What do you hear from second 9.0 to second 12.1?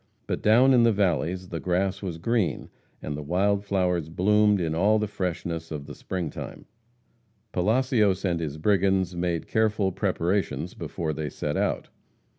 made careful preparations before they set out.